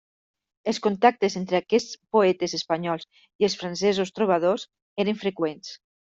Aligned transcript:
Els 0.71 0.77
contactes 0.85 1.35
entre 1.41 1.59
aquests 1.63 1.99
poetes 2.17 2.57
espanyols 2.59 3.07
i 3.43 3.49
els 3.51 3.59
francesos 3.61 4.15
trobadors 4.19 4.67
eren 5.07 5.23
freqüents. 5.23 5.79